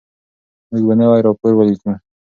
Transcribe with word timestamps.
موږ 0.69 0.83
به 0.87 0.93
نوی 0.99 1.21
راپور 1.27 1.51
ولیکو. 1.55 1.91